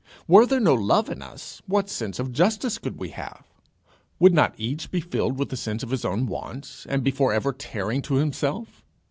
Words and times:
Were 0.27 0.47
there 0.47 0.59
no 0.59 0.73
love 0.73 1.11
in 1.11 1.21
us, 1.21 1.61
what 1.67 1.87
sense 1.87 2.17
of 2.17 2.31
justice 2.33 2.79
could 2.79 2.97
we 2.97 3.09
have? 3.09 3.43
Would 4.17 4.33
not 4.33 4.55
each 4.57 4.89
be 4.89 4.99
filled 4.99 5.37
with 5.37 5.49
the 5.49 5.55
sense 5.55 5.83
of 5.83 5.91
his 5.91 6.03
own 6.05 6.25
wants, 6.25 6.87
and 6.89 7.03
be 7.03 7.11
for 7.11 7.31
ever 7.31 7.53
tearing 7.53 8.01
to 8.01 8.15
himself? 8.15 8.83